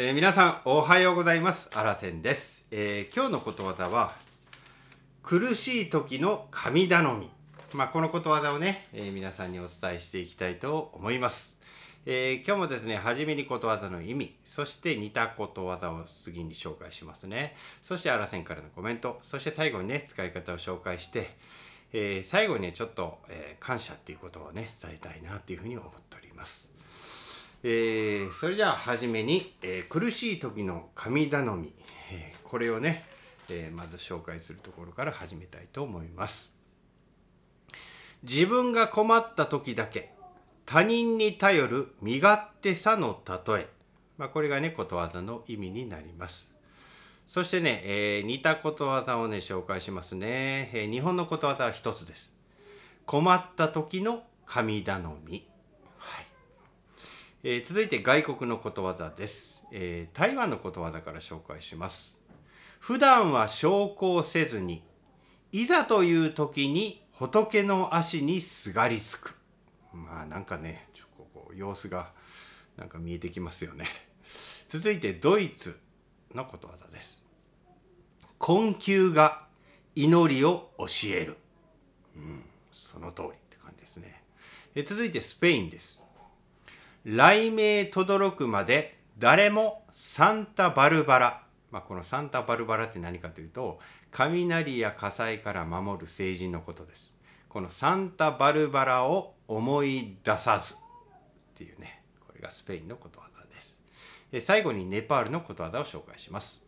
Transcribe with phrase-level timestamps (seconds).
[0.00, 1.70] えー皆さんおはようございます。
[1.74, 4.14] あらせんです、えー今日のことわざは
[5.24, 7.28] 苦しい時の神頼み。
[7.74, 11.60] まあこのことわざをね、えー皆さんにお伝えしていきたいと思います、
[12.06, 17.56] え今日もですね初めにことわざの意味そして似たことわざを次に紹介しますね。
[17.82, 21.34] そしてあらせんからのコメントそして最後にね使い方を紹介して
[21.92, 26.77] え最後にねちょっと、え感謝っていうことをね伝えたいなというふうに思っております。
[27.64, 31.74] えーそれじゃあ初めに、えー苦しい時の神頼み、
[32.12, 33.04] えーこれをね、
[33.48, 36.52] えーまず紹介するところから始めたいと思います。
[38.22, 40.12] 自分が困った時だけ
[40.66, 43.68] 他人に頼る身勝手さの例え、
[44.18, 46.50] まあ、これがねことわざの意味になります。
[47.26, 52.32] そしてね、えー似たことわざをね紹介しますね、えー日本のことわざは一つです。
[53.04, 55.47] 困った時の神頼み。
[57.44, 62.18] えー続いて外国のことわざです、えー台湾のことわざから紹介します。
[62.80, 64.82] 普段は昇降せずに
[65.52, 69.36] いざという時に仏の足にすがりつく。
[69.92, 72.10] まあなんかねちょここ様子が
[72.76, 73.86] なんか見えてきますよね。
[74.66, 75.78] 続いてドイツ
[76.34, 77.24] のことわざです。
[78.38, 79.46] 困窮が
[79.94, 81.36] 祈りを教える。
[82.16, 82.42] うん
[82.72, 84.24] その通りって感じですね。
[84.74, 86.02] え続いてスペインです。
[87.08, 93.78] 雷鳴轟くまで誰もサンタバルバラ、まあ、このサンタバルバラって何かというと
[94.10, 97.16] 雷や火災から守る聖人のことです。
[97.48, 100.76] このサンタバルバラを思い出さずっ
[101.56, 103.80] ていうねこれがスペインのことわざです。
[104.30, 106.62] え最後にネパールのことわざを紹介します。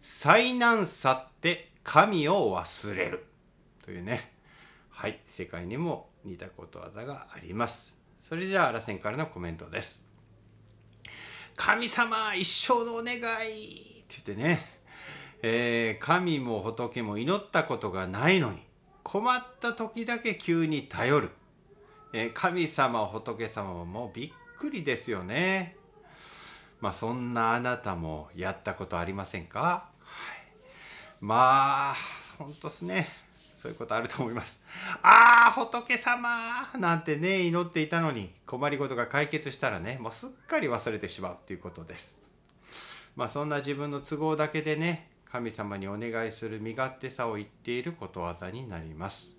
[0.00, 3.26] 災難去って神を忘れる
[3.84, 4.32] というね。
[4.88, 8.03] はい世界にも似たことわざがあります。
[8.24, 10.02] それじゃあ螺旋からのコメントです。
[11.56, 13.22] 神様一生のお願いっ
[14.08, 14.66] て言ってね、
[15.42, 18.62] えー神も仏も祈ったことがないのに
[19.02, 21.30] 困った時だけ急に頼る、
[22.14, 25.76] えー神様仏様もびっくりですよね。
[26.80, 29.60] まあそんなあなたもやったことありませんか、
[30.00, 30.46] はい、
[31.20, 31.94] まあ
[32.38, 33.06] 本当ですね。
[33.64, 34.60] そういうことあると思います。
[35.00, 42.22] ああ仏様なんてね祈っていたのに困りごとが解決したらねもうすっかり忘れてしまうということです。
[43.16, 49.34] まあそんな自分の都合だけでね神様にお願いする身勝手さを言っていることわざになります。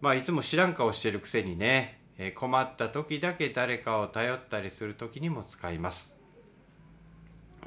[0.00, 6.14] まあいつも知らん顔してるくせにねえ困った時だけ誰かを頼ったりする時にも使います。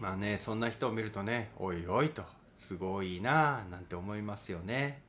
[0.00, 2.22] まあねそんな人を見るとねおいおいと
[2.58, 5.02] すごいなあなんて思いますよね。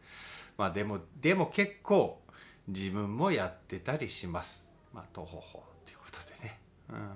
[0.57, 2.21] まあでもでも結構
[2.67, 4.69] 自分もやってたりします。
[4.93, 7.09] まあとほほということでね、うん、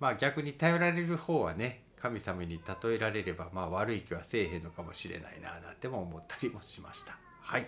[0.00, 7.18] まあ逆に頼られる方はね神様に例えられればまあ悪い気はせえへんのかもしれないななんても思ったりもしました。
[7.40, 7.66] はい。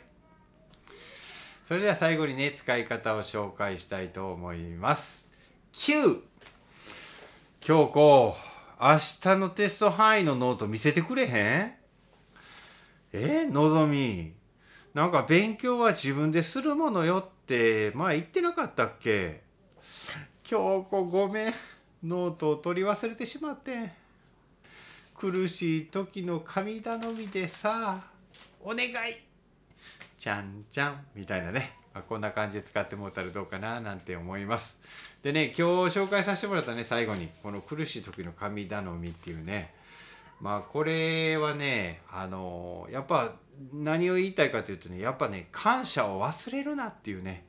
[1.67, 5.31] それでは最後にね使い方を紹介したいと思います。
[5.73, 8.35] 京子
[8.81, 11.78] 明日のテスト範囲のノート見せてくれへん？
[13.13, 14.33] えのぞみ
[14.95, 19.43] なんか勉強は自分でするものよって前言ってなかったっけ？
[20.43, 21.55] 京子ごめん
[22.05, 23.93] ノートを取り忘れてしまって
[25.15, 28.05] 苦しい時の神頼みでさ
[28.63, 28.93] お願い
[30.17, 31.73] ちゃんちゃんみたいなね、
[32.09, 34.81] こんな感じで使ってもらったらどうかななんて思います。
[35.23, 39.75] でね今日紹介させてもらったね最後にこの苦しい時の神頼みっていうね。
[40.41, 43.35] まあこれはねあのやっぱ
[43.73, 47.47] 何を言いたいかというとねやっぱね感謝を忘れるなっていうね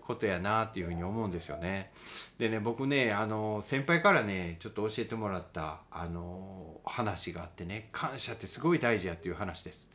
[0.00, 1.92] ことやなっていうふうに思うんですよね。
[2.38, 9.90] でね僕ねあの先輩からねちょっと教えてもらったあの話があってね感謝ってすごい大事やっていう話です。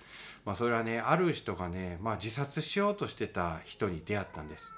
[0.45, 4.71] まあ、それはねある人がね、まあ、自殺しようとしてた人に出会ったんです。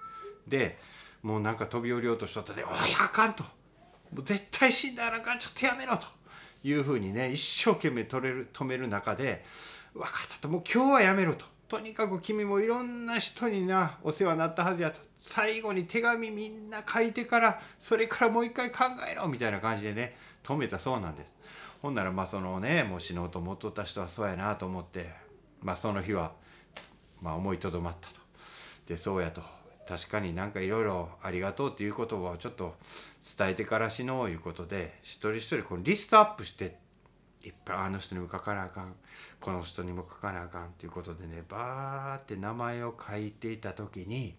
[0.47, 0.79] で
[1.21, 3.43] もうなんか飛び降りようとしとったで「おいあかん」と
[4.11, 6.07] 「もう絶対死んだらあかんちょっとやめろ」と
[6.63, 9.45] いうふうにね一生懸命止める止める中で
[9.93, 11.45] 「分かった」と「もう今日はやめろ」と。
[11.67, 14.99] とにかく君もいろんな人になお世話になったはずやと。
[15.19, 21.35] 最後に手紙みんな書いてからそれからもう一回考えろみたいな感じでね止めたそうなんです。
[21.81, 25.13] ほんならまあそのねもう死のうと思っとった人はそうやなと思って
[25.61, 26.31] まあその日は
[27.21, 28.15] まあ思いとどまったと。
[28.87, 29.58] でそうやと。
[29.89, 32.75] 確かになんかいろいろありがとうっていう言葉をちょっと
[33.35, 36.77] 伝えてから死のういうことで一人一人このリストアップして
[37.43, 38.93] いっぱいあの人にも書かなあかん
[39.41, 44.35] この人にも書かなあかんっていうことでねバーって名前を書いていた時に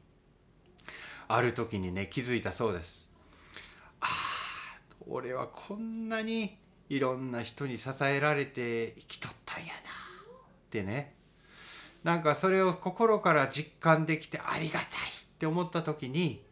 [1.27, 3.11] ある時にね気づいたそうです。
[4.01, 4.09] ああ
[5.09, 6.59] 俺はこんなに
[6.89, 9.75] いろんな人に支えられて生きとったんやなっ
[10.71, 11.15] てね
[12.05, 15.10] なんかそれを心から実感できてありがたい
[15.41, 16.43] って思った時に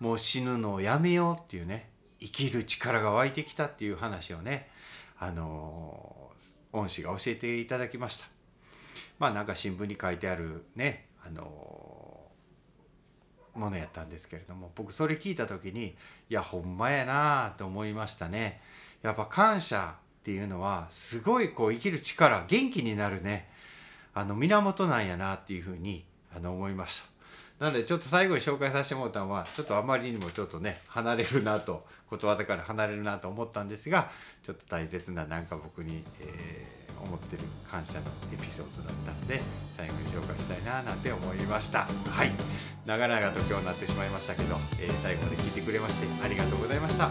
[0.00, 4.70] もう死ぬのをやめようっていうね生きる力が湧いてきたっていう話をね
[5.18, 6.30] あの
[6.72, 8.24] 恩師が教えていただきました。
[9.18, 11.42] まあなんか新聞に書いてあるねあの
[13.54, 15.94] ものやったんですけれども僕それ聞いた時にい
[16.30, 18.62] やほんまやなと思いましたね。
[19.02, 23.50] やっぱ感謝っていうのはすごいこう生きる力元気になるね
[24.14, 27.11] あの源なんやなっていうふうにあの思いました。
[27.62, 34.10] なのでちょっと最後に紹介させてもらったのはちょっとあまりにもちょっとね離れるなとことわざから離れるなと思ったんですが
[34.42, 39.40] ちょっと大切ななんか僕に、えー思ってる感謝のエピソードだったので
[39.76, 41.80] 最後に紹介したいななんて思いました。
[41.80, 42.30] はい。
[42.86, 47.08] 長々と今日なってしまいましたけど、えー、最後まで聞いてくれましてありがとうございました。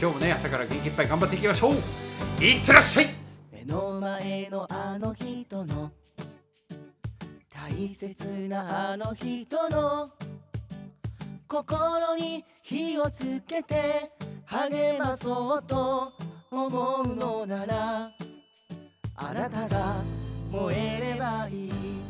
[0.00, 2.44] 今日もね朝から元気いっぱい頑張っていきましょう。
[2.44, 3.06] いってらっしゃい。
[3.52, 5.90] 目の前のあの人の
[7.66, 10.10] 大切なあの人の
[11.48, 14.10] 心に火をつけて
[14.44, 16.12] 励まそうと
[16.50, 18.10] 思うのなら
[19.16, 19.94] あなたが
[20.52, 22.03] 燃えればいい。